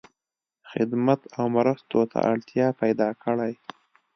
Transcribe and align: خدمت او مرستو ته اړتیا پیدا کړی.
خدمت 0.71 1.21
او 1.37 1.45
مرستو 1.55 1.99
ته 2.11 2.17
اړتیا 2.31 2.67
پیدا 2.81 3.09
کړی. 3.23 3.53